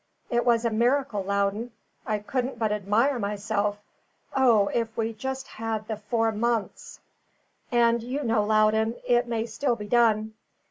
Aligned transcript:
It 0.31 0.47
was 0.47 0.65
a 0.65 0.71
miracle, 0.71 1.21
Loudon. 1.21 1.73
I 2.07 2.17
couldn't 2.17 2.57
but 2.57 2.71
admire 2.71 3.19
myself. 3.19 3.77
O, 4.35 4.67
if 4.73 4.97
we 4.97 5.09
had 5.09 5.19
just 5.19 5.47
the 5.55 6.01
four 6.09 6.31
months! 6.31 6.99
And 7.71 8.01
you 8.01 8.23
know, 8.23 8.43
Loudon, 8.43 8.95
it 9.07 9.27
may 9.27 9.45
still 9.45 9.75
be 9.75 9.85
done. 9.85 10.33